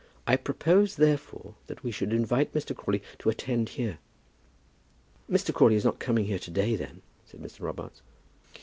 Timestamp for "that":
1.67-1.83